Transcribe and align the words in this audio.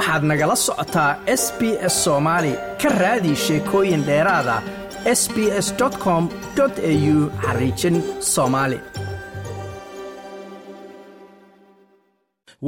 waxaad 0.00 0.22
nagala 0.30 0.56
socotaa 0.66 1.10
s 1.42 1.44
b 1.58 1.60
s 1.92 1.94
soomaali 2.04 2.52
ka 2.82 2.88
raadi 3.02 3.32
sheekooyin 3.44 4.02
dheeraada 4.08 4.56
s 5.20 5.22
b 5.34 5.36
s 5.66 5.68
com 6.04 6.22
au 6.60 7.16
xariijin 7.44 7.96
soomaali 8.34 8.78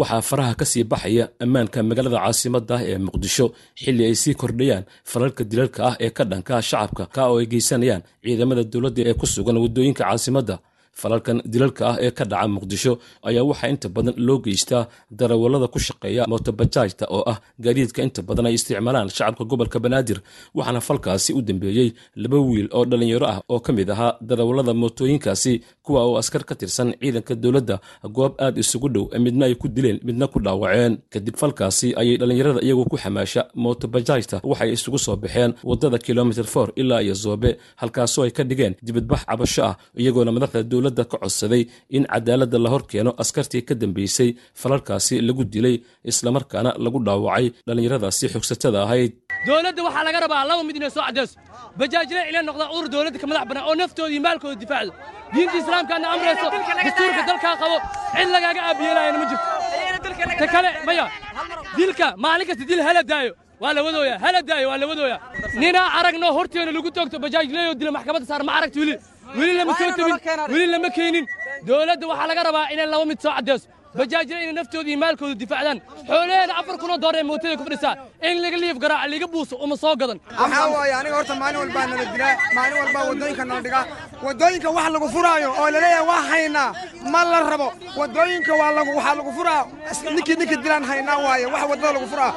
waxaa 0.00 0.22
faraha 0.28 0.54
ka 0.60 0.64
sii 0.72 0.84
baxaya 0.92 1.24
ammaanka 1.44 1.78
magaalada 1.88 2.18
caasimadda 2.24 2.76
ee 2.90 2.98
muqdisho. 3.06 3.46
Xilli 3.82 4.02
ay 4.08 4.14
sii 4.22 4.34
kordhayaan 4.40 4.84
falalka 5.10 5.42
dilalka 5.50 5.80
ah 5.88 5.96
ee 6.04 6.10
ka 6.16 6.24
dhanka 6.30 6.54
shacabka 6.68 7.04
ka 7.14 7.22
oo 7.30 7.38
ay 7.40 7.46
geysanayaan 7.52 8.02
ciidamada 8.24 8.62
dowladda 8.72 9.00
ee 9.10 9.14
ku 9.20 9.26
sugan 9.34 9.56
waddooyinka 9.64 10.02
caasimadda 10.04 10.56
falalkan 11.00 11.38
dilalka 11.52 11.82
ah 11.90 11.96
ee 12.06 12.10
ka 12.18 12.24
dhaca 12.32 12.48
muqdisho 12.56 12.92
ayaa 13.28 13.44
waxaa 13.50 13.68
inta 13.74 13.88
badan 13.96 14.14
loo 14.26 14.38
geystaa 14.46 14.82
darawallada 15.20 15.66
ku 15.74 15.78
shaqeeya 15.86 16.22
mootobajaajta 16.32 17.04
oo 17.16 17.22
ah 17.32 17.38
gaadiidka 17.64 18.00
inta 18.06 18.20
badan 18.28 18.46
ay 18.48 18.54
isticmaalaan 18.58 19.08
shacabka 19.16 19.44
gobolka 19.50 19.78
banaadir 19.84 20.18
waxaana 20.56 20.80
falkaasi 20.88 21.30
u 21.38 21.40
dambeeyey 21.48 21.88
laba 22.22 22.38
wiil 22.48 22.68
oo 22.76 22.84
dhallinyaro 22.90 23.26
ah 23.32 23.38
oo 23.52 23.60
ka 23.66 23.70
mid 23.78 23.88
ahaa 23.94 24.12
darawallada 24.28 24.72
mootooyinkaasi 24.82 25.52
kuwa 25.86 26.00
oo 26.06 26.16
askar 26.22 26.42
ka 26.48 26.54
tirsan 26.60 26.88
ciidanka 27.00 27.34
dowladda 27.42 27.76
goob 28.16 28.32
aad 28.44 28.56
isugu 28.62 28.88
dhow 28.94 29.04
midna 29.24 29.44
ay 29.48 29.54
ku 29.54 29.68
dileen 29.68 29.98
midna 30.06 30.26
ku 30.32 30.38
dhaawaceen. 30.44 30.92
Kadib 31.12 31.36
falkaasi 31.40 31.88
ayay 32.00 32.16
dhallinyarada 32.20 32.60
iyagoo 32.66 32.86
ku 32.92 32.96
xamaasha 33.02 33.42
mootobajaajta 33.62 34.36
waxay 34.50 34.70
isugu 34.76 34.98
soo 35.04 35.16
baxeen 35.22 35.52
waddada 35.70 35.98
kilomitir 36.06 36.44
for 36.54 36.68
ilaa 36.80 37.02
iyo 37.02 37.14
zoobe 37.14 37.50
halkaasoo 37.80 38.24
ay 38.26 38.30
ka 38.36 38.42
dhigeen 38.44 38.74
dibadbax 38.86 39.20
cabasho 39.28 39.62
ah 39.70 39.74
iyagoona 40.00 40.32
madaxda 40.36 40.62
dowladda 40.72 41.04
ka 41.10 41.16
codsaday 41.22 41.62
in 41.96 42.04
cadaaladda 42.12 42.58
la 42.64 42.68
hor 42.72 42.82
keeno 42.90 43.10
askartii 43.22 43.62
ka 43.68 43.74
dambeysay. 43.74 44.30
Falalkaasi 44.60 45.14
lagu 45.26 45.44
dilay 45.52 45.76
islamarkaana 46.10 46.70
lagu 46.84 46.98
dhaawacay 47.06 47.46
dhallinyaradaasi 47.66 48.24
xogsatada 48.34 48.78
ahayd 48.86 49.12
dowladda 49.46 49.80
waxaa 49.86 50.04
laga 50.08 50.18
rabaa 50.24 50.44
laba 50.50 50.62
mid 50.68 50.76
inay 50.80 50.90
soo 50.96 51.02
caddayso 51.08 51.34
bajaajle 51.80 52.20
inay 52.30 52.42
noqdaan 52.48 52.70
udur 52.76 52.88
dowladda 52.94 53.18
ka 53.22 53.26
madax 53.30 53.44
bannaan 53.50 53.66
oo 53.68 53.74
naftooda 53.80 54.10
iyo 54.14 54.22
maalkooda 54.26 54.56
difaacdo. 54.62 54.92
Diinta 55.34 55.56
islaamkaadna 55.62 56.06
amrayso 56.14 56.46
dastuurka 56.86 57.22
dalkaa 57.30 57.54
qabo 57.62 57.76
cid 58.16 58.28
lagaaga 58.34 58.60
aabiyeelaayana 58.68 59.18
ma 59.22 59.26
jirto. 59.30 59.46
Ta 60.40 60.46
kale 60.54 60.70
maya 60.86 61.04
dilka 61.78 62.06
maalin 62.24 62.46
kasta 62.48 62.64
dil 62.70 62.80
hala 62.88 63.02
daayo. 63.12 63.32
Waa 63.62 63.72
la 63.76 63.80
wadooyaa 63.86 64.18
hala 64.24 64.40
daayo 64.50 64.66
waa 64.70 64.78
la 64.82 64.86
wadooyaa. 64.90 65.18
Ninaa 65.62 65.88
aragno 65.98 66.26
horteena 66.36 66.70
lagu 66.76 66.90
toogto 66.96 67.16
bajaajleeyoo 67.24 67.74
dila 67.80 67.90
maxkamadda 67.96 68.26
saar 68.30 68.42
ma 68.48 68.52
aragto 68.58 68.78
weli? 68.82 68.94
Weli 69.38 69.52
lama 69.58 69.72
soo 69.78 69.90
tebin 69.98 70.16
weli 70.52 70.66
lama 70.74 70.88
keenin. 70.96 71.24
Dowladda 71.68 72.04
waxaa 72.10 72.26
laga 72.30 72.42
rabaa 72.48 72.66
inay 72.74 72.86
laba 72.94 73.04
mid 73.10 73.18
soo 73.24 73.32
caddayso 73.36 73.66
bajaajle 73.96 74.36
inay 74.42 74.52
naftooda 74.58 74.88
iyo 74.90 74.98
maalkooda 75.02 75.34
difaacdaan. 75.42 75.78
Xoolaheeda 76.08 76.54
afar 76.60 76.76
kunoo 76.82 76.98
door 77.02 77.14
ee 77.16 77.22
mootada 77.22 77.56
ku 77.56 77.64
fadhisaa. 77.64 77.94
In 78.28 78.36
laga 78.42 78.56
liif 78.62 78.78
garaaca 78.82 79.08
liga 79.12 79.26
buuso 79.32 79.56
uma 79.64 79.76
soo 79.76 79.94
gadan. 80.00 80.18
Waxaa 80.40 80.66
waaye 80.74 80.92
aniga 81.00 81.16
horta 81.18 81.34
maalin 81.42 81.58
walbaa 81.62 81.86
nala 81.90 82.04
dilaa 82.12 82.34
maalin 82.56 82.76
walbaa 82.82 83.04
waddooyinka 83.08 83.44
nala 83.44 83.60
dhigaa 83.66 83.84
waddooyinka 84.26 84.68
wax 84.76 84.86
lagu 84.94 85.08
furaayo 85.14 85.48
oo 85.60 85.68
la 85.74 85.78
leeyahay 85.84 86.06
waa 86.10 86.22
haynaa. 86.30 86.70
Ma 87.12 87.20
la 87.24 87.38
rabo. 87.50 87.68
Waddooyinka 88.00 88.52
waa 88.60 88.72
lagu 88.78 88.90
waxaa 88.96 89.14
lagu 89.18 89.32
furaa. 89.38 89.62
Ninkii 90.14 90.36
ninkii 90.40 90.56
dilaan 90.64 90.84
haynaa 90.90 91.18
waaye 91.26 91.46
wax 91.54 91.62
waddada 91.70 91.92
lagu 91.96 92.06
furaa. 92.12 92.32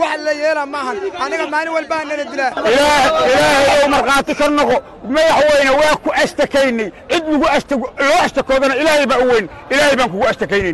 Wax 0.00 0.18
la 0.26 0.32
yeela 0.42 0.66
maahan. 0.74 0.96
Aniga 1.24 1.46
maalin 1.54 1.72
walbaa 1.76 2.04
nala 2.04 2.24
dilaa 2.32 2.50
ilaahay 2.70 3.82
ou 3.82 3.88
markhaati 3.94 4.34
ka 4.40 4.46
noqo 4.58 4.76
madaxweyne 5.14 5.70
waa 5.80 5.96
ku 6.04 6.10
ashtakaynay 6.22 6.88
cid 7.10 7.24
lagu 7.32 7.86
loo 8.08 8.18
ashtakoodana 8.26 8.74
ilaahay 8.82 9.06
baa 9.12 9.18
u 9.24 9.28
weyn. 9.32 9.46
Ilaahay 9.72 9.96
baan 9.98 10.10
kugu 10.12 10.26
ashtakaynay 10.32 10.67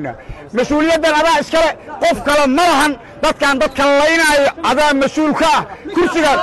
mas'uuliyaddan 0.56 1.14
adaa 1.20 1.37
iskale. 1.42 1.70
Qof 2.03 2.19
kale 2.27 2.45
ma 2.59 2.64
lahan 2.70 2.92
dadkan 3.23 3.55
dadka 3.62 3.83
laynaayo 4.01 4.48
adaa 4.70 4.91
mas'uul 5.03 5.33
ka 5.41 5.48
ah 5.58 5.63
kursigaan 5.95 6.39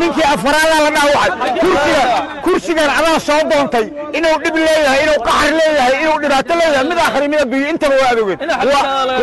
ninkii 0.00 0.26
afaraadaa 0.34 0.80
la 0.86 0.90
dhaawacay 0.96 1.50
kursigan 1.62 2.08
kursigan 2.44 2.90
adaa 2.98 3.18
soo 3.28 3.40
doontay. 3.50 3.86
Inuu 4.18 4.36
dhib 4.44 4.56
leeyahay 4.66 5.00
inuu 5.04 5.18
qaxar 5.26 5.52
leeyahay 5.60 5.94
inuu 6.02 6.16
dhibaato 6.22 6.54
leeyahay. 6.60 6.84
Mid 6.90 6.98
aakhri 7.04 7.26
mid 7.32 7.40
adduunye 7.44 7.68
intaba 7.74 7.94
waa 8.02 8.10
adoogeen 8.14 8.40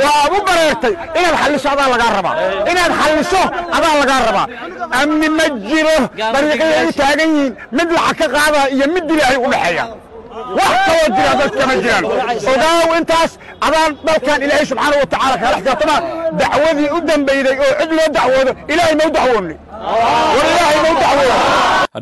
waa 0.06 0.23
u 0.35 0.38
bareertay. 0.47 0.94
Inaad 1.19 1.35
xalliso 1.41 1.67
adaa 1.75 1.88
lagaa 1.94 2.11
rabaa. 2.17 2.35
Inaad 2.72 2.94
xalliso 3.01 3.41
adaa 3.78 3.94
lagaa 4.01 4.19
rabaa. 4.29 4.47
Amni 5.01 5.28
ma 5.38 5.45
jiro. 5.69 5.97
Dariiqyay 6.34 6.85
u 6.90 6.94
taagan 7.00 7.29
yihiin. 7.35 7.53
Mid 7.78 7.90
lacag 7.97 8.17
ka 8.19 8.28
qaadaa 8.35 8.66
iyo 8.75 8.85
mid 8.95 9.03
dili 9.09 9.22
ay 9.29 9.38
u 9.45 9.47
dhexeeyaan 9.53 9.90
wax 10.57 10.73
kaloo 10.88 11.07
jira 11.16 11.34
dadka 11.41 11.63
ma 11.69 11.75
jiraan. 11.84 12.03
Ogaaw 12.51 12.90
intaas 13.00 13.31
adaan 13.68 13.91
dalkan 14.07 14.40
ilaahay 14.46 14.66
subxaana 14.72 14.96
wa 15.01 15.07
tacaala 15.13 15.35
kala 15.44 15.56
xisaabtamaa 15.62 16.00
dacwadii 16.40 16.90
u 16.96 17.00
dambeyday 17.09 17.56
oo 17.66 17.72
cid 17.79 17.91
loo 17.97 18.09
dacwoodo 18.18 18.51
ilaahay 18.72 18.96
mau 19.00 19.09
dacwooda 19.18 19.56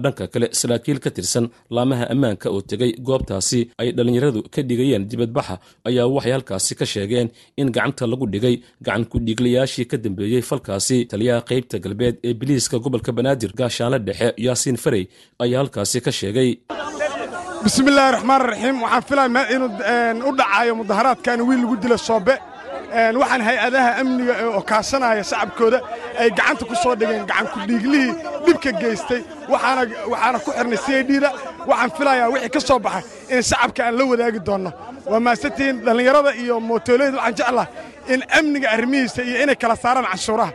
dhanka 0.03 0.25
kale 0.33 0.47
saraakiil 0.59 0.99
ka 1.03 1.09
tirsan 1.15 1.45
laamaha 1.75 2.05
ammaanka 2.13 2.47
oo 2.55 2.61
tegey 2.69 2.91
goobtaasi 3.07 3.59
ay 3.81 3.89
dhallinyaradu 3.97 4.39
ka 4.53 4.61
dhigayeen 4.69 5.03
dibadbaxa 5.11 5.55
ayaa 5.89 6.07
waxay 6.15 6.33
halkaasi 6.35 6.73
ka 6.79 6.85
sheegeen 6.93 7.27
in 7.61 7.67
gacanta 7.75 8.03
lagu 8.11 8.25
dhigay 8.33 8.55
gacan 8.85 9.03
ku-dhiiglayaashii 9.11 9.85
ka 9.91 9.97
dambeeyey 10.05 10.41
falkaasi. 10.49 10.97
Taliyaha 11.11 11.41
qaybta 11.49 11.77
galbeed 11.85 12.15
ee 12.27 12.33
biliiska 12.33 12.77
gobolka 12.85 13.11
banaadir 13.17 13.51
gaashaanle 13.59 13.99
dhexe 14.07 14.27
yaasiin 14.45 14.77
farey 14.83 15.05
ayaa 15.43 15.59
halkaasi 15.61 15.97
ka 16.05 16.11
sheegay 16.19 16.49
bismillaahi 17.65 18.11
raxmaan 18.15 18.41
raxiim 18.49 18.77
waxaan 18.83 19.03
filaya 19.09 19.43
inuu 19.55 20.29
u 20.29 20.35
dhacaayo 20.39 20.73
mudaharaadkan 20.79 21.39
wiil 21.47 21.61
lagu 21.63 21.75
dilo 21.83 21.97
soobe 22.07 22.35
waxaan 23.21 23.41
hay'adaha 23.47 23.89
amniga 24.01 24.33
oo 24.55 24.61
kaashanaya 24.69 25.23
shacabkooda 25.31 25.79
ay 26.21 26.29
gacanta 26.37 26.63
ku 26.69 26.75
soo 26.83 26.93
dhigeen 26.99 27.25
gacan 27.29 27.47
ku-dhiiglihii 27.53 28.11
dhibka 28.45 28.71
geystay. 28.81 29.21
Waxaana 29.51 30.37
ku 30.45 30.49
xirnay 30.57 30.77
c 30.85 30.87
i 30.99 31.03
d-da. 31.09 31.29
Waxaan 31.69 31.91
filayaa 31.97 32.27
wixii 32.33 32.51
ka 32.55 32.59
soo 32.67 32.79
baxay 32.85 33.03
in 33.35 33.41
shacabka 33.49 33.81
aan 33.87 33.95
la 33.99 34.03
wadaagi 34.11 34.39
doonno 34.47 34.71
waa 35.11 35.19
maasantihiin 35.25 35.75
dhallinyarada 35.85 36.31
iyo 36.43 36.55
mootoolayda 36.69 37.17
waxaan 37.17 37.35
jeclaha 37.39 37.65
in 38.13 38.21
amniga 38.39 38.67
arrimihiisa 38.75 39.21
iyo 39.29 39.37
inay 39.43 39.55
kala 39.55 39.75
saaraan 39.83 40.05
canshuuraha. 40.11 40.51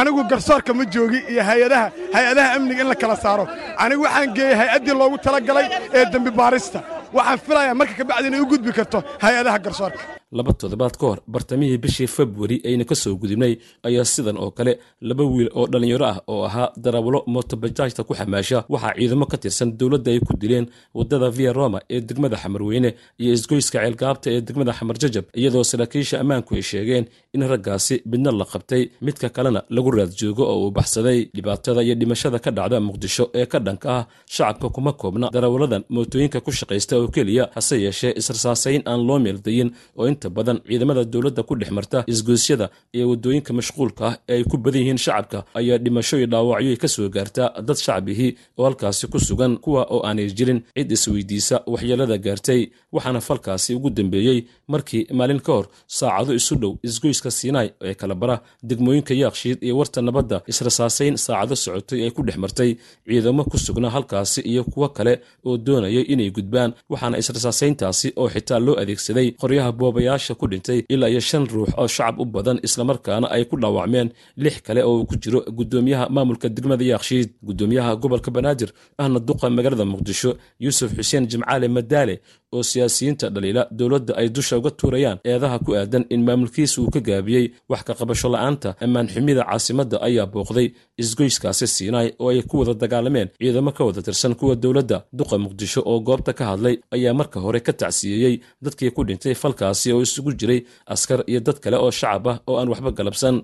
Anigu 0.00 0.20
garsoorka 0.30 0.72
ma 0.78 0.84
joogi 0.94 1.20
iyo 1.32 1.42
hayadaha 1.48 1.86
hay'adaha 2.14 2.48
amniga 2.56 2.80
in 2.84 2.88
la 2.88 2.94
kala 3.02 3.16
saaro. 3.24 3.44
Anigu 3.84 4.02
waxaan 4.06 4.34
geeyey 4.36 4.54
hay'addii 4.60 4.94
loogu 5.00 5.16
talagalay 5.26 5.66
ee 5.98 6.04
dembi 6.12 6.30
baarista. 6.40 6.78
Waxaan 7.16 7.38
filayaa 7.46 7.74
marka 7.80 7.94
kabacdi 8.00 8.26
inay 8.30 8.40
u 8.40 8.46
gudbi 8.52 8.72
karto 8.78 8.98
hay'adaha 9.24 9.58
garsoorka 9.66 10.02
laba 10.38 10.52
toddobaad 10.60 10.94
ka 11.00 11.04
hor 11.10 11.18
bartamihii 11.34 11.78
bishii 11.84 12.06
februari 12.16 12.56
ayna 12.68 12.84
ka 12.90 12.94
soo 13.02 13.14
gudubnay 13.22 13.54
ayaa 13.88 14.04
sidan 14.14 14.36
oo 14.44 14.50
kale 14.58 14.72
laba 15.08 15.24
wiil 15.32 15.50
oo 15.58 15.66
dhallinyaro 15.72 16.06
ah 16.12 16.18
oo 16.32 16.42
ahaa 16.48 16.68
darawalo 16.84 17.20
mootobajaajta 17.34 18.04
ku 18.08 18.12
xamaasha. 18.18 18.58
Waxaa 18.72 18.94
ciidamo 18.98 19.26
ka 19.32 19.36
tirsan 19.42 19.68
dowladda 19.78 20.10
ay 20.14 20.20
ku 20.26 20.32
dileen 20.42 20.66
waddada 20.98 21.28
via 21.36 21.52
roma 21.52 21.78
ee 21.94 22.00
degmada 22.08 22.36
xamarweyne 22.42 22.90
iyo 23.22 23.32
isgoyska 23.36 23.78
ceelgaabta 23.82 24.28
ee 24.34 24.40
degmada 24.46 24.72
xamar 24.78 24.96
jajab 25.02 25.24
iyadoo 25.40 25.64
saraakiisha 25.70 26.16
ammaanku 26.22 26.50
ay 26.58 26.62
sheegeen 26.70 27.04
in 27.34 27.42
raggaasi 27.52 27.94
midna 28.10 28.30
la 28.40 28.44
qabtay 28.52 28.82
midka 29.06 29.28
kalena 29.36 29.60
lagu 29.76 29.90
raad 29.96 30.12
joogo 30.20 30.44
oo 30.52 30.58
uu 30.66 30.70
baxsaday. 30.78 31.18
Dhibaatada 31.36 31.80
iyo 31.86 31.94
dhimashada 32.00 32.38
ka 32.44 32.50
dhacda 32.56 32.78
muqdisho 32.88 33.24
ee 33.40 33.46
ka 33.52 33.58
dhanka 33.66 33.88
ah 33.98 34.04
shacabka 34.34 34.68
kuma 34.74 34.92
koobna. 35.00 35.26
Darawalladan 35.34 35.82
mootooyinka 35.94 36.38
ku 36.46 36.50
shaqaysta 36.58 36.94
oo 37.00 37.08
keliya 37.14 37.44
hase 37.56 37.76
yeeshee 37.84 38.12
israsaasayn 38.20 38.82
aan 38.90 39.00
loo 39.08 39.18
meeldayin 39.26 39.68
oo 39.98 40.06
inta 40.22 40.30
badan 40.30 40.58
ciidamada 40.68 41.02
dowladda 41.12 41.42
ku 41.48 41.54
dhex 41.60 41.70
marta 41.76 41.98
isgoysyada 42.12 42.66
iyo 42.96 43.04
waddooyinka 43.10 43.52
mashquulka 43.58 44.04
ah 44.08 44.14
ee 44.28 44.36
ay 44.38 44.44
ku 44.50 44.56
badan 44.64 44.80
yihiin 44.82 44.98
shacabka 45.04 45.38
ayaa 45.58 45.78
dhimasho 45.84 46.16
iyo 46.18 46.26
dhaawacyo 46.32 46.76
ka 46.82 46.88
soo 46.94 47.08
gaartaa 47.16 47.48
dad 47.68 47.76
shacbihii 47.86 48.30
oo 48.58 48.64
halkaasi 48.64 49.06
ku 49.12 49.18
sugan 49.28 49.56
kuwa 49.64 49.82
oo 49.94 50.00
aanay 50.06 50.28
jirin 50.38 50.60
cid 50.76 50.90
isweydiisa 50.96 51.56
waxyeelada 51.72 52.16
gaartay 52.26 52.60
waxaana 52.94 53.20
falkaasi 53.28 53.74
ugu 53.74 53.90
dambeeyey 53.90 54.38
markii 54.72 55.02
maalin 55.18 55.40
ka 55.46 55.52
hor 55.56 55.66
saacado 55.86 56.32
isu 56.40 56.54
dhow 56.62 56.72
isgoyska 56.88 57.30
siinaay 57.38 57.68
ee 57.88 57.94
kala 58.00 58.14
bara 58.22 58.36
degmooyinka 58.68 59.14
yaakshiid 59.22 59.58
iyo 59.66 59.74
warta 59.80 59.98
nabadda 60.08 60.36
israsaasayn 60.52 61.16
saacado 61.26 61.54
socotay 61.64 62.00
ay 62.06 62.10
ku 62.16 62.22
dhex 62.26 62.36
martay 62.44 62.70
ciidamo 63.08 63.42
ku 63.50 63.58
sugnaa 63.66 63.90
halkaasi 63.96 64.40
iyo 64.52 64.62
kuwo 64.72 64.88
kale 64.96 65.14
oo 65.46 65.56
doonayay 65.66 66.04
inay 66.12 66.30
gudbaan 66.36 66.70
waxaana 66.92 67.16
israsaasayntaasi 67.22 68.08
oo 68.20 68.28
xitaa 68.34 68.58
loo 68.66 68.76
adeegsaday 68.82 69.26
qoryaha 69.42 69.70
boobayaasha 70.12 70.34
ku 70.34 70.46
dhintay 70.46 70.84
ilaa 70.88 71.08
iyo 71.08 71.20
shan 71.20 71.46
ruux 71.46 71.68
oo 71.76 71.86
shacab 71.88 72.20
u 72.20 72.24
badan 72.24 72.58
islamarkaana 72.62 73.26
ay 73.30 73.44
ku 73.44 73.56
dhaawacmeen 73.56 74.08
lix 74.36 74.60
kale 74.62 74.82
oo 74.84 74.98
uu 75.00 75.06
ku 75.06 75.16
jiro 75.16 75.40
guddoomiyaha 75.58 76.08
maamulka 76.10 76.48
degmada 76.48 76.84
yaakshiid 76.84 77.30
guddoomiyaha 77.42 77.96
gobolka 77.96 78.30
banaadir 78.30 78.70
ahna 78.98 79.18
duqa 79.28 79.50
magaalada 79.50 79.84
muqdisho 79.84 80.36
yuusuf 80.60 80.90
xuseen 80.96 81.26
jimcaale 81.30 81.68
madaale 81.68 82.20
oo 82.52 82.62
siyaasiyiinta 82.62 83.26
dhaliila 83.34 83.62
dowladda 83.70 84.12
ay 84.20 84.28
dusha 84.28 84.58
uga 84.60 84.70
tuurayaan 84.70 85.18
eedaha 85.24 85.58
ku 85.64 85.70
aadan 85.74 86.04
in 86.14 86.20
maamulkiisa 86.26 86.76
uu 86.82 86.90
ka 86.94 87.00
gaabiyey 87.00 87.44
wax 87.70 87.82
ka 87.88 87.92
qabasho 88.00 88.28
la'aanta 88.34 88.74
ammaan 88.84 89.08
xumida 89.14 89.42
caasimadda 89.48 89.96
ayaa 90.06 90.26
booqday 90.34 90.68
isgoyskaasi 91.02 91.66
siinaay 91.66 92.08
oo 92.20 92.28
ay 92.32 92.42
ku 92.42 92.58
wada 92.60 92.74
dagaalameen 92.82 93.28
ciidamo 93.40 93.72
ka 93.72 93.82
wada 93.84 94.02
tirsan 94.02 94.34
kuwa 94.34 94.54
dowladda. 94.62 94.98
Duqa 95.18 95.36
muqdisho 95.44 95.80
oo 95.90 95.98
goobta 96.06 96.32
ka 96.38 96.44
hadlay 96.50 96.76
ayaa 96.94 97.14
marka 97.20 97.40
hore 97.44 97.60
ka 97.66 97.72
tacsiyeeyey 97.72 98.34
dadkii 98.64 98.90
ku 98.96 99.00
dhintay 99.08 99.34
falkaasi 99.34 99.88
oo 99.92 100.01
isugu 100.06 100.30
jiray 100.40 100.60
askar 100.94 101.20
iyo 101.30 101.40
dad 101.46 101.58
kale 101.64 101.76
oo 101.84 101.90
shacab 102.00 102.24
ah 102.32 102.36
oo 102.50 102.56
aan 102.60 102.68
waxba 102.72 102.90
galabsan. 102.98 103.36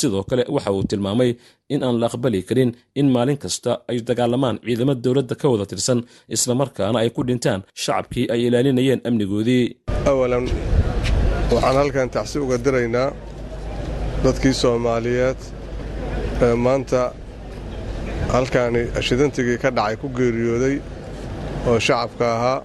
Sidoo 0.00 0.22
kale 0.30 0.42
waxa 0.54 0.70
uu 0.76 0.84
tilmaamay 0.90 1.30
in 1.74 1.80
aan 1.86 1.96
la 2.00 2.06
aqbali 2.10 2.40
karin 2.48 2.70
in 3.00 3.06
maalin 3.14 3.38
kasta 3.44 3.72
ay 3.90 3.98
dagaalamaan 4.08 4.56
ciidamo 4.66 4.94
dowladda 5.04 5.34
ka 5.40 5.46
wada 5.52 5.64
tirsan 5.70 5.98
islamarkaana 6.36 6.98
ay 7.02 7.10
ku 7.16 7.20
dhintaan 7.28 7.60
shacabkii 7.82 8.26
ay 8.34 8.40
ilaalinayeen 8.46 9.00
amnigoodii. 9.08 9.64
Awalan 10.10 10.44
waxaan 11.52 11.76
halkan 11.80 12.08
tacsi 12.14 12.36
uga 12.44 12.56
diraynaa 12.64 13.08
dadkii 14.24 14.54
soomaaliyeed 14.62 15.40
ee 16.46 16.54
maanta 16.66 17.00
halkaani 18.34 18.82
ashidantigii 18.98 19.58
ka 19.62 19.68
dhacay 19.78 19.96
ku 20.02 20.08
geeriyooday 20.18 20.76
oo 21.68 21.78
shacabka 21.86 22.26
ahaa 22.36 22.58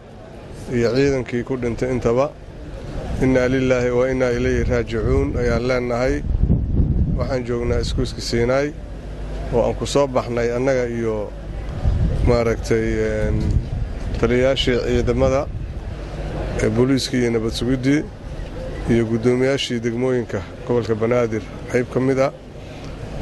iyo 0.78 0.90
ciidankii 0.98 1.44
ku 1.48 1.54
dhintay 1.64 1.90
intaba 1.96 2.26
innaa 3.24 3.48
lilaahi 3.50 3.90
wa 3.90 4.10
innaa 4.12 4.30
ilayhi 4.38 4.64
raajicuun 4.72 5.38
ayaan 5.42 5.68
leennahay 5.68 6.16
waxaan 7.18 7.44
joognaa 7.48 7.80
iskuuska 7.86 8.22
siinaay 8.22 8.68
oo 9.54 9.62
aan 9.68 9.76
ku 9.80 9.86
soo 9.86 10.08
baxnay 10.08 10.50
annaga 10.58 10.86
iyo 10.98 11.32
maaragtay 12.28 12.86
taliyayaashii 14.20 14.78
ciidamada 14.88 15.42
ee 16.64 16.70
booliiskii 16.76 17.22
iyo 17.22 17.32
nabad 17.36 17.52
sugiddii 17.60 18.02
iyo 18.92 19.04
guddoomiyaashii 19.12 19.80
degmooyinka 19.84 20.40
gobolka 20.68 20.96
banaadir. 20.96 21.42
Qayb 21.72 21.88
ka 21.94 22.00
mid 22.00 22.20
ah 22.20 22.32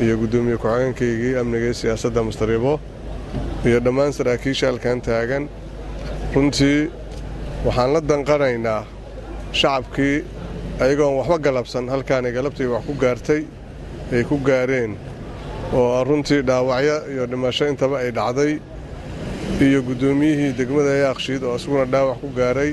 iyo 0.01 0.17
guddoomiye 0.21 0.57
ku-xigeenkaygii 0.57 1.35
amniga 1.41 1.67
ee 1.71 1.73
siyaasadda 1.81 2.23
mustaribo 2.23 2.79
iyo 3.65 3.79
dhammaan 3.85 4.11
saraakiisha 4.17 4.67
halkan 4.67 5.01
taagan. 5.01 5.47
Runtii 6.35 6.89
waxaan 7.65 7.93
la 7.93 8.01
danqanaynaa 8.01 8.81
shacabkii 9.59 10.15
ayagoon 10.83 11.13
waxba 11.19 11.37
galabsan 11.45 11.85
halkaanay 11.93 12.31
galabtii 12.37 12.67
wax 12.73 12.83
ku 12.87 12.93
gaartay 13.03 13.41
ay 14.13 14.23
ku 14.29 14.37
gaareen 14.47 14.91
oo 15.73 16.03
runtii 16.09 16.41
dhaawacyo 16.49 16.95
iyo 17.13 17.23
dhimasho 17.31 17.65
intaba 17.71 17.95
ay 18.03 18.11
dhacday 18.17 18.53
iyo 19.65 19.79
guddoomiyihii 19.87 20.51
degmada 20.59 20.93
yaakshiid 21.05 21.43
oo 21.43 21.55
isaguna 21.59 21.85
dhaawac 21.93 22.17
ku 22.21 22.27
gaaray 22.39 22.71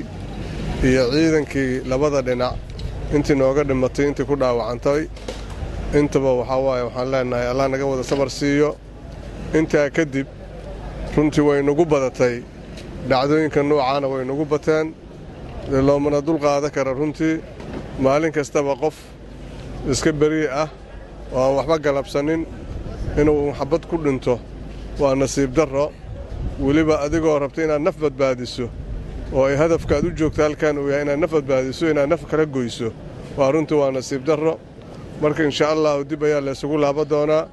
iyo 0.89 1.03
ciidankii 1.13 1.71
labada 1.91 2.21
dhinac. 2.27 2.55
Intii 3.15 3.35
nooga 3.35 3.63
dhimatay 3.69 4.05
intii 4.09 4.25
ku 4.29 4.35
dhaawacantay 4.41 5.01
intaba 5.99 6.29
waxaa 6.41 6.59
waaye 6.65 6.83
waxaan 6.87 7.07
leennahay 7.13 7.47
allah 7.51 7.65
naga 7.71 7.85
wada 7.91 8.03
sabar 8.03 8.29
siiyo. 8.29 8.69
Intaa 9.57 9.89
kadib 9.95 10.27
runtii 11.15 11.43
way 11.47 11.59
nagu 11.61 11.85
badatay 11.85 12.35
dhacdooyinka 13.09 13.59
noocaana 13.69 14.07
way 14.11 14.23
nagu 14.25 14.45
bateen 14.53 14.87
loomana 15.69 16.21
dulqaada 16.21 16.69
kara 16.69 16.93
runtii 16.93 17.41
maalin 17.99 18.31
kastaba 18.31 18.75
qof 18.75 18.95
iska 19.91 20.11
berii 20.11 20.47
ah 20.63 20.69
oo 21.33 21.39
aan 21.43 21.55
waxba 21.57 21.77
galabsanin 21.85 22.45
inuu 23.21 23.53
xabad 23.59 23.83
ku 23.89 23.97
dhinto 23.97 24.39
waa 24.99 25.15
nasiib 25.15 25.53
darro. 25.55 25.91
Weliba 26.59 26.95
adigoo 27.05 27.39
rabta 27.39 27.63
inaad 27.63 27.81
naf 27.81 27.97
badbaadiso 27.97 28.69
oo 29.33 29.45
ay 29.45 29.55
hadafkaad 29.55 30.03
u 30.05 30.11
joogto 30.17 30.41
halkan 30.43 30.77
uu 30.77 30.89
yahay 30.89 31.03
inaad 31.05 31.19
naf 31.19 31.31
badbaadiso 31.31 31.89
inaad 31.89 32.09
naf 32.09 32.25
kala 32.29 32.45
goyso 32.45 32.91
waa 33.37 33.51
runtii 33.51 33.75
waa 33.77 33.91
nasiib 33.91 34.23
darro. 34.25 34.59
Marka 35.21 35.43
insha 35.43 35.69
allahu 35.69 36.03
dib 36.03 36.23
ayaa 36.23 36.41
laysugu 36.41 36.77
laaba 36.77 37.05
doonaa 37.05 37.47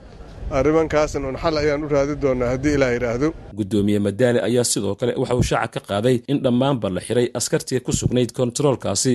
arrimankaasna 0.50 1.28
un 1.28 1.36
xal 1.36 1.56
ayaan 1.62 1.84
u 1.84 1.88
raadi 1.88 2.14
doonnaa 2.22 2.48
haddii 2.54 2.74
ilaah 2.76 2.92
yidhaahdo. 2.96 3.28
Guddoomiye 3.58 3.98
madaale 3.98 4.40
ayaa 4.48 4.64
sidoo 4.64 4.94
kale 5.00 5.12
waxa 5.20 5.34
uu 5.36 5.42
shaaca 5.50 5.80
ka 5.80 5.80
qaaday 5.90 6.16
in 6.32 6.38
dhammaanba 6.44 6.88
la 6.96 7.00
xiray 7.06 7.26
askartii 7.38 7.80
ku 7.86 7.92
sugnayd 7.92 8.30
kontaroolkaasi 8.38 9.12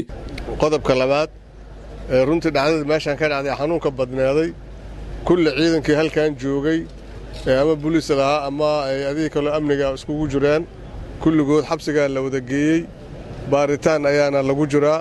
qodobka 0.61 0.93
labaad 1.01 1.29
ee 2.13 2.25
runtii 2.27 2.51
dhacdada 2.55 2.85
meeshaan 2.91 3.17
ka 3.21 3.25
dhacday 3.31 3.55
xanuunka 3.59 3.89
badneeday 3.99 4.49
kulli 5.27 5.49
ciidankii 5.57 5.95
halkan 6.01 6.29
joogay 6.41 6.79
ee 7.47 7.57
ama 7.63 7.73
buliis 7.83 8.09
lahaa 8.19 8.39
ama 8.49 8.69
ay 8.89 8.99
adigii 9.11 9.29
kaloo 9.35 9.53
amniga 9.57 9.93
iskugu 9.97 10.25
jiraan 10.33 10.63
kulligood 11.23 11.63
xabsigaa 11.69 12.07
la 12.15 12.19
wada 12.25 12.39
geeyey 12.49 12.79
baaritaan 13.51 14.05
ayaana 14.11 14.39
lagu 14.49 14.65
jiraa 14.73 14.99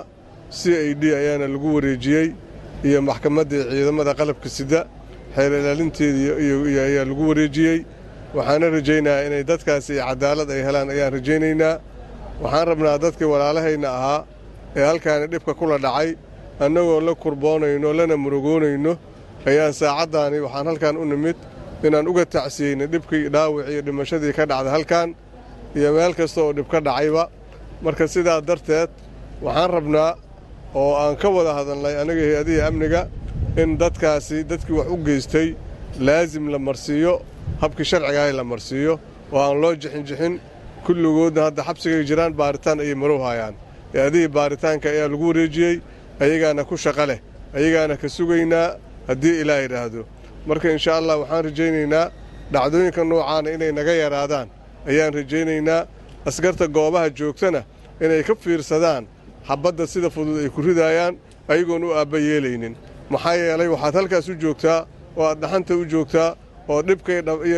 c 0.59 0.61
i 0.89 0.93
d 1.01 1.03
ayaana 1.21 1.45
lagu 1.53 1.67
wareejiyey 1.75 2.27
iyo 2.87 2.99
maxkamaddii 3.09 3.61
ciidamada 3.71 4.11
qalabka 4.19 4.49
sida 4.57 4.79
xeer 5.35 5.51
ilaalinteedii 5.59 6.29
ayaa 6.87 7.05
lagu 7.09 7.23
wareejiyey. 7.29 7.79
Waxaana 8.37 8.67
rajaynayaa 8.77 9.25
inay 9.27 9.43
dadkaasi 9.51 9.93
cadaalad 10.07 10.49
ay 10.55 10.61
helaan 10.67 10.89
ayaan 10.93 11.13
rajaynaynaa. 11.17 11.75
Waxaan 12.43 12.67
rabnaa 12.71 12.97
dadkii 13.05 13.29
walaalahayna 13.33 13.89
ahaa 13.97 14.21
ee 14.75 14.85
halkaani 14.89 15.25
dhibka 15.31 15.53
kula 15.59 15.77
dhacay 15.85 16.09
annagoo 16.65 16.99
la 17.07 17.13
kurboonayno 17.23 17.89
lana 17.99 18.15
murugoonayno 18.23 18.93
ayaan 19.49 19.73
saacaddaani 19.81 20.37
waxaan 20.45 20.65
halkan 20.69 20.95
u 20.97 21.05
nimid 21.11 21.37
inaan 21.85 22.07
uga 22.11 22.25
tacsiyeyna 22.25 22.85
dhibkii 22.93 23.29
dhaawicii 23.35 23.71
iyo 23.73 23.81
dhimashadii 23.87 24.33
ka 24.37 24.43
dhacday 24.51 24.71
halkan 24.75 25.09
iyo 25.77 25.89
meel 25.95 26.13
kasta 26.19 26.39
oo 26.41 26.53
dhib 26.57 26.67
ka 26.73 26.79
dhacayba. 26.87 27.23
Marka 27.85 28.07
sidaa 28.13 28.41
darteed 28.47 28.89
waxaan 29.45 29.69
rabnaa 29.77 30.11
oo 30.81 30.93
aan 31.03 31.15
ka 31.21 31.27
wada 31.35 31.51
hadalnay 31.59 31.95
anaga 32.01 32.21
hay'adihii 32.27 32.61
amniga 32.69 33.01
in 33.61 33.77
dadkaasi 33.79 34.37
dadkii 34.49 34.73
wax 34.79 34.87
u 34.93 34.97
geystay 35.05 35.47
laasim 35.99 36.45
la 36.53 36.59
marsiiyo 36.59 37.21
habkii 37.61 37.85
sharcigaah 37.91 38.33
la 38.33 38.43
marsiiyo 38.43 38.99
oo 39.31 39.39
aan 39.39 39.61
loo 39.61 39.73
jixinjixin 39.75 40.39
kulligoodna 40.85 41.41
hadda 41.47 41.61
xabsigay 41.67 42.03
jiraan 42.09 42.33
baaritaan 42.33 42.79
ayay 42.79 42.95
marow 42.95 43.19
hayaan. 43.27 43.55
Hay'adihii 43.93 44.27
baaritaanka 44.37 44.89
ayaa 44.89 45.07
lagu 45.13 45.25
wareejiyey 45.29 45.75
ayagaana 46.23 46.63
ku 46.69 46.75
shaqa 46.77 47.05
leh 47.09 47.19
ayagaana 47.57 47.95
ka 48.01 48.07
sugaynaa 48.09 48.67
haddii 49.07 49.35
ilaah 49.41 49.61
yidhaahdo. 49.65 50.01
Marka 50.47 50.67
insha 50.71 50.91
allah 50.99 51.15
waxaan 51.21 51.43
rajaynaynaa 51.45 52.05
dhacdooyinka 52.53 53.03
noocaana 53.03 53.49
inay 53.55 53.71
naga 53.71 53.93
yaraadaan. 54.03 54.47
Ayaan 54.89 55.13
rajaynaynaa 55.13 55.81
askarta 56.25 56.65
goobaha 56.67 57.09
joogtana 57.19 57.61
inay 58.01 58.23
ka 58.23 58.33
fiirsadaan 58.35 59.03
xabbadda 59.47 59.87
sida 59.87 60.09
fudud 60.09 60.37
ay 60.43 60.49
ku 60.49 60.61
ridaayaan 60.61 61.13
ayagoon 61.47 61.83
u 61.83 61.89
aabba 61.93 62.17
yeelaynin 62.19 62.75
maxaa 63.13 63.35
yeelay 63.41 63.67
waxaad 63.73 63.93
halkaas 63.99 64.27
u 64.29 64.35
joogtaa 64.43 64.79
oo 65.17 65.23
aad 65.29 65.39
dhaxanta 65.41 65.73
u 65.81 65.85
joogtaa 65.93 66.29
oo 66.69 66.81
dhibka 66.87 67.11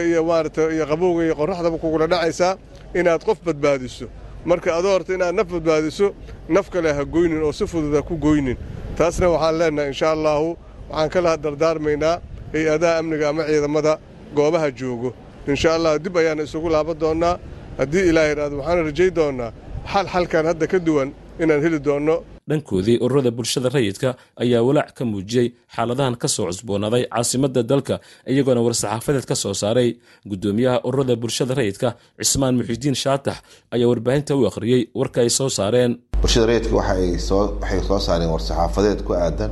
iyo 0.09 0.21
maarata 0.29 0.61
iyo 0.75 0.85
qabowga 0.91 1.21
iyo 1.25 1.35
qorraxdaba 1.39 1.77
kugula 1.83 2.07
dhacaysaa 2.07 2.53
inaad 2.99 3.21
qof 3.27 3.37
badbaadiso. 3.45 4.07
Marka 4.49 4.69
adoo 4.77 4.91
horta 4.95 5.11
inaad 5.17 5.35
naf 5.35 5.47
badbaadiso 5.53 6.07
naf 6.49 6.69
kale 6.73 6.89
ha 6.97 7.03
goynin 7.05 7.41
oo 7.43 7.51
si 7.51 7.65
fudud 7.67 7.93
ha 7.95 8.01
ku 8.01 8.15
goynin. 8.17 8.57
Taasna 8.97 9.29
waxaan 9.33 9.55
leennahay 9.59 9.89
insha 9.93 10.07
allaahu 10.15 10.57
waxaan 10.89 11.09
kala 11.13 11.37
dardaarmaynaa 11.43 12.15
hay'adaha 12.53 12.97
amniga 12.99 13.29
ama 13.29 13.43
ciidamada 13.49 13.93
goobaha 14.35 14.71
joogo. 14.79 15.13
Insha 15.47 15.69
allah 15.75 15.99
dib 16.03 16.15
ayaana 16.17 16.43
isugu 16.43 16.69
laaban 16.69 16.97
doonnaa. 16.99 17.35
Haddii 17.77 18.03
ilaah 18.09 18.25
yidhaahdo 18.29 18.55
waxaana 18.59 18.81
rajay 18.89 19.09
doonnaa. 19.19 19.51
Xal 19.91 20.05
xalkan 20.13 20.45
hadda 20.49 20.65
ka 20.67 20.79
duwan 20.79 21.09
inaan 21.39 21.61
heli 21.65 21.79
doonno 21.79 22.15
dhankoodii 22.49 22.97
ururada 23.05 23.31
bulshada 23.37 23.69
rayidka 23.75 24.09
ayaa 24.43 24.61
walaac 24.67 24.91
ka 24.97 25.03
muujiyey 25.11 25.47
xaaladahan 25.75 26.15
ka 26.21 26.27
soo 26.27 26.45
cusboonaaday 26.49 27.03
caasimadda 27.13 27.61
dalka 27.71 27.95
iyagoona 28.31 28.61
war-saxaafadeed 28.65 29.25
ka 29.31 29.35
soo 29.43 29.53
saaray. 29.61 29.89
Guddoomiyaha 30.29 30.77
ururada 30.87 31.15
bulshada 31.23 31.53
rayidka 31.59 31.89
cismaan 32.21 32.55
muxidiin 32.59 32.95
shaatax 33.03 33.37
ayaa 33.75 33.87
warbaahinta 33.91 34.35
u 34.39 34.45
akhriyey 34.49 34.81
warka 34.99 35.21
ay 35.25 35.29
soo 35.29 35.49
saareen. 35.57 35.91
Bulshada 36.21 36.45
rayidka 36.51 36.73
waxay 36.79 37.17
soo 37.87 37.99
saareen 38.07 38.29
war-saxaafadeed 38.35 38.99
ku 39.07 39.13
aadan 39.13 39.51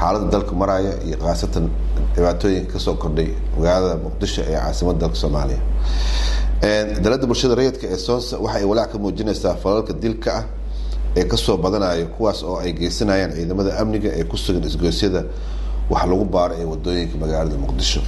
xaaladda 0.00 0.28
dalka 0.34 0.52
maraya 0.62 0.92
iyo 1.06 1.16
khaasatan 1.24 1.64
dhibaatooyinka 2.14 2.72
ka 2.72 2.78
soo 2.86 2.94
kordhay 3.02 3.28
magaalada 3.56 3.96
muqdisho 4.04 4.40
ee 4.50 4.56
caasimadda 4.60 5.00
dalka 5.04 5.16
soomaaliya. 5.22 5.60
Dalada 7.04 7.26
bulshada 7.30 7.54
rayidka 7.60 7.86
ee 7.88 7.96
soonsa 8.06 8.34
waxa 8.44 8.58
ay 8.60 8.64
walaac 8.70 8.90
ka 8.92 8.98
muujinaysaa 9.04 9.54
falalka 9.64 9.92
dilka 10.04 10.30
ah 10.38 10.44
ee 11.16 11.24
ka 11.24 11.36
soo 11.36 11.56
badanayo 11.56 12.06
kuwaas 12.16 12.42
oo 12.42 12.56
ay 12.58 12.72
geysanayaan 12.72 13.32
ciidamada 13.36 13.78
amniga 13.80 14.10
ee 14.18 14.24
ku 14.24 14.36
sugan 14.36 14.64
isgoosyada 14.64 15.24
wax 15.90 16.04
lagu 16.10 16.24
baaro 16.24 16.54
ee 16.60 16.64
waddooyinka 16.64 17.16
magaalada 17.22 17.56
muqdisho. 17.56 18.00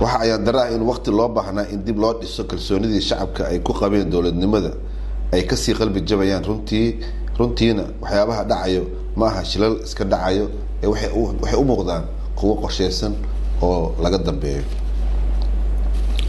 Waxa 0.00 0.18
ayaan 0.20 0.44
dara 0.44 0.62
ah 0.66 0.70
in 0.74 0.82
waqti 0.82 1.10
loo 1.10 1.28
baahnaa 1.28 1.66
in 1.72 1.84
dib 1.84 1.98
loo 1.98 2.12
dhiso 2.20 2.44
kalsoonidii 2.44 3.00
shacabka 3.00 3.46
ay 3.48 3.58
ku 3.60 3.72
qabeen 3.72 4.10
dowladnimada 4.10 4.72
ay 5.32 5.42
ka 5.46 5.56
sii 5.56 5.74
qalbi 5.74 6.00
jabayaan 6.02 6.44
runtii 6.44 6.98
runtiina 7.38 7.84
waxyaabaha 8.02 8.42
dhacayo 8.44 8.82
ma 9.16 9.26
aha 9.26 9.44
shilal 9.44 9.74
iska 9.86 10.04
dhacayo 10.04 10.50
ee 10.82 10.86
waxay 10.86 11.10
u 11.58 11.64
muuqdaan 11.64 12.04
kuwo 12.36 12.54
qorsheysan 12.62 13.14
oo 13.62 13.94
laga 14.02 14.18
dambeeyo. 14.18 14.62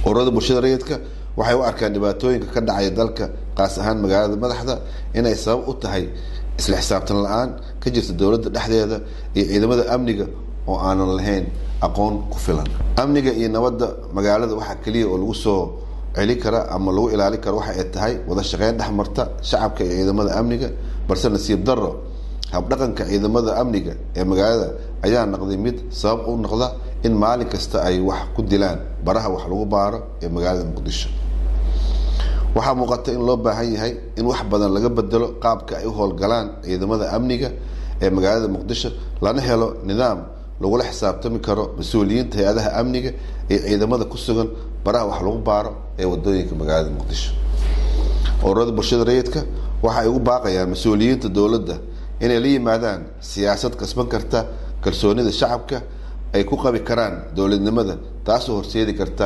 Ururada 0.06 0.32
bulshada 0.32 0.62
rayidka 0.62 1.00
waxay 1.38 1.56
u 1.60 1.62
arkaan 1.70 1.92
dhibaatooyinka 1.96 2.48
ka 2.56 2.60
dhacaya 2.68 2.92
dalka 3.00 3.26
qaas 3.58 3.74
ahaan 3.82 3.98
magaalada 4.04 4.36
madaxda 4.44 4.76
inay 5.18 5.36
sabab 5.46 5.68
u 5.70 5.74
tahay 5.84 6.04
isla 6.60 6.76
xisaabtan 6.82 7.18
la'aan 7.26 7.50
ka 7.82 7.88
jirta 7.94 8.14
dowladda 8.20 8.50
dhexdeeda 8.56 8.98
iyo 9.38 9.44
ciidamada 9.52 9.84
amniga 9.96 10.26
oo 10.70 10.78
aanan 10.88 11.12
lahayn 11.20 11.46
aqoon 11.86 12.16
ku 12.32 12.38
filan. 12.46 12.68
Amniga 13.02 13.32
iyo 13.40 13.50
nabadda 13.56 13.88
magaalada 14.16 14.54
waxaa 14.60 14.78
keliya 14.84 15.06
oo 15.12 15.18
lagu 15.22 15.36
soo 15.44 15.62
celi 16.16 16.36
kara 16.44 16.60
ama 16.76 16.90
lagu 16.96 17.08
ilaali 17.14 17.38
karo 17.44 17.56
waxa 17.60 17.72
ay 17.82 17.88
tahay 17.94 18.14
wada 18.28 18.42
shaqeyn 18.50 18.76
dhex 18.80 18.90
marta 19.00 19.24
shacabka 19.50 19.82
iyo 19.84 19.94
ciidamada 20.00 20.32
amniga 20.40 20.70
balse 21.08 21.28
nasiib 21.36 21.62
darro 21.68 21.92
habdhaqanka 22.56 23.04
ciidamada 23.12 23.52
amniga 23.62 23.94
ee 24.20 24.24
magaalada 24.32 24.68
ayaa 25.06 25.24
noqday 25.34 25.58
mid 25.66 25.78
sabab 26.02 26.28
u 26.32 26.38
noqda 26.46 26.68
in 27.06 27.14
maalin 27.24 27.48
kasta 27.54 27.78
ay 27.88 27.98
wax 28.10 28.22
ku 28.36 28.42
dilaan 28.52 28.80
baraha 29.06 29.28
wax 29.36 29.44
lagu 29.52 29.66
baaro 29.76 30.00
ee 30.24 30.30
magaalada 30.36 30.66
muqdisho 30.72 31.08
waxaa 32.56 32.76
muuqata 32.80 33.10
in 33.16 33.22
loo 33.28 33.38
baahan 33.46 33.68
yahay 33.76 33.94
in 34.20 34.26
wax 34.26 34.42
badan 34.52 34.72
laga 34.76 34.90
bedelo 34.98 35.28
qaabka 35.44 35.74
ay 35.80 35.86
u 35.86 35.92
howlgalaan 36.00 36.48
ciidamada 36.64 37.06
amniga 37.16 37.50
ee 38.04 38.10
magaalada 38.16 38.48
muqdisho 38.56 38.90
lana 39.24 39.42
helo 39.48 39.68
nidaam 39.90 40.20
lagula 40.62 40.84
xisaabtami 40.90 41.40
karo 41.48 41.64
mas'uuliyiinta 41.78 42.36
hay'adaha 42.40 42.70
amniga 42.82 43.12
iyo 43.50 43.60
ciidamada 43.68 44.06
ku 44.12 44.18
sugan 44.18 44.48
baraha 44.86 45.06
wax 45.12 45.20
lagu 45.26 45.40
baaro 45.50 45.72
ee 46.00 46.06
waddooyinka 46.12 46.54
magaalada 46.62 46.90
muqdisho. 46.98 47.30
Ururada 48.46 48.72
bulshada 48.78 49.04
rayidka 49.10 49.42
waxa 49.84 50.00
ay 50.02 50.08
ugu 50.12 50.20
baaqayaan 50.30 50.70
mas'uuliyiinta 50.74 51.28
dowladda 51.38 51.76
inay 52.24 52.40
la 52.44 52.48
yimaadaan 52.48 53.02
siyaasad 53.20 53.74
kasban 53.82 54.08
karta 54.14 54.40
kalsoonida 54.84 55.32
shacabka 55.40 55.78
ay 56.36 56.44
ku 56.50 56.56
qabi 56.64 56.80
karaan 56.90 57.14
dowladnimada 57.36 57.94
taasoo 58.28 58.56
horseedi 58.60 58.94
karta 59.00 59.26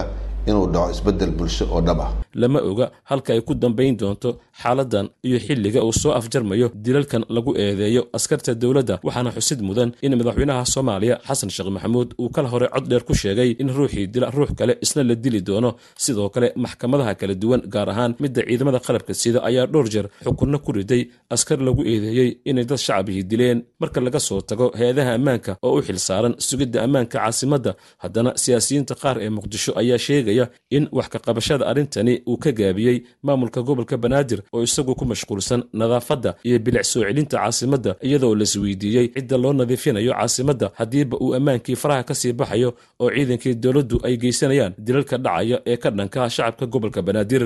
inuu 0.49 0.67
dhaco 0.73 0.89
isbeddel 0.95 1.31
bulsho 1.39 1.65
oo 1.75 1.81
dhab 1.87 1.99
ah 2.05 2.09
lama 2.41 2.59
oga 2.69 2.85
halka 3.09 3.33
ay 3.33 3.41
ku 3.47 3.53
dambayn 3.55 3.95
doonto 4.01 4.29
xaaladan 4.61 5.07
iyo 5.27 5.37
xilliga 5.45 5.79
uu 5.87 5.93
soo 6.01 6.11
afjarmayo 6.19 6.67
dilalkan 6.85 7.23
lagu 7.35 7.51
eedeeyo 7.63 8.01
askarta 8.17 8.51
dowladda 8.61 8.95
waxaana 9.07 9.31
xusid 9.37 9.59
mudan 9.67 9.89
in 10.05 10.13
madaxweynaha 10.19 10.63
soomaaliya 10.73 11.15
xasan 11.27 11.49
sheekh 11.55 11.69
maxamuud 11.75 12.09
uu 12.21 12.29
kala 12.35 12.47
hore 12.53 12.67
cod 12.73 12.85
dheer 12.89 13.03
ku 13.07 13.13
sheegay 13.21 13.49
in 13.61 13.69
ruuxii 13.77 14.07
dila 14.13 14.27
ruux 14.37 14.51
kale 14.59 14.73
isna 14.85 15.01
la 15.09 15.15
dili 15.15 15.41
doono. 15.47 15.69
Sidoo 16.03 16.29
kale 16.35 16.47
maxkamadaha 16.63 17.13
kala 17.19 17.33
duwan 17.41 17.61
gaar 17.73 17.89
ahaan 17.93 18.11
midda 18.21 18.41
ciidamada 18.47 18.79
qalabka 18.85 19.13
sida 19.21 19.39
ayaa 19.49 19.65
dhowr 19.73 19.87
jeer 19.93 20.07
xukunno 20.25 20.57
ku 20.65 20.71
riday 20.77 21.01
askar 21.35 21.59
lagu 21.67 21.81
eedeeyey 21.91 22.29
inay 22.49 22.65
dad 22.69 22.79
shacabihii 22.85 23.23
dileen. 23.31 23.59
Marka 23.81 23.99
laga 24.05 24.19
soo 24.27 24.41
tago 24.49 24.65
hay'adaha 24.79 25.11
ammaanka 25.17 25.51
oo 25.67 25.73
u 25.77 25.81
xilsaaran 25.87 26.33
sugidda 26.47 26.77
ammaanka 26.85 27.17
caasimadda 27.19 27.71
haddana 28.03 28.31
siyaasiyiinta 28.43 28.93
qaar 29.01 29.17
ee 29.25 29.29
muqdisho 29.37 29.71
ayaa 29.81 29.99
sheegaya 30.07 30.45
in 30.77 30.83
wax 30.97 31.07
ka 31.13 31.19
qabashada 31.25 31.63
arrintani 31.71 32.13
uu 32.27 32.37
ka 32.37 32.51
gaabiyey 32.51 32.97
maamulka 33.23 33.61
gobolka 33.61 33.97
banaadir 33.97 34.41
oo 34.53 34.63
isagu 34.63 34.95
ku 34.95 35.05
mashquulsan 35.05 35.63
nadaafadda 35.73 36.35
iyo 36.43 36.59
bilic 36.59 36.83
soo 36.83 37.03
celinta 37.03 37.37
caasimadda 37.37 37.95
iyadoo 38.01 38.35
lasweydiiyey 38.35 39.07
cidda 39.15 39.37
loo 39.37 39.53
nadiifinayo 39.53 40.13
caasimadda 40.13 40.71
haddiiba 40.79 41.17
uu 41.21 41.33
ammaankii 41.35 41.75
faraha 41.75 42.03
ka 42.03 42.15
sii 42.15 42.33
baxayo 42.33 42.73
oo 42.99 43.09
ciidankii 43.15 43.53
dowladdu 43.63 43.97
ay 44.03 44.17
geysanayaan 44.17 44.73
dilalka 44.77 45.17
dhacaya 45.17 45.57
ee 45.65 45.77
ka 45.77 45.89
dhanka 45.89 46.29
shacabka 46.29 46.65
gobolka 46.65 47.01
banaadir. 47.01 47.43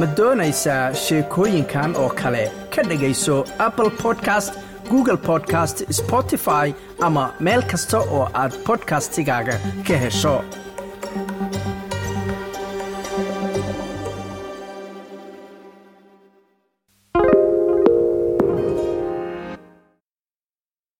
Ma 0.00 0.06
doonaysaa 0.18 0.94
sheekooyinkan 1.04 1.96
oo 2.02 2.08
kale? 2.20 2.44
Ka 2.74 2.82
dhegayso 2.82 3.36
apple 3.66 3.90
podcast 4.02 4.54
google 4.90 5.16
podcast 5.16 5.82
spotify 6.00 6.66
ama 7.06 7.24
meel 7.40 7.62
kasta 7.72 7.98
oo 7.98 8.24
aad 8.42 8.52
bodkastigaaga 8.66 9.56
ka 9.88 9.96
hesho 10.04 10.34